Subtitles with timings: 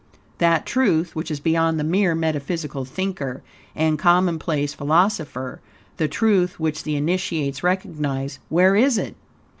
[0.39, 3.43] That truth which is beyond the mere metaphysical thinker
[3.75, 5.59] and commonplace philosopher;
[5.97, 9.15] the truth which the Initiates recognize where is it?